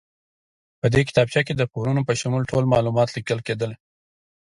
په 0.79 0.87
دې 0.93 1.01
کتابچه 1.07 1.41
کې 1.47 1.53
د 1.55 1.61
پورونو 1.71 2.01
په 2.07 2.13
شمول 2.21 2.43
ټول 2.51 2.63
معلومات 2.73 3.09
لیکل 3.17 3.39
کېدل. 3.47 3.71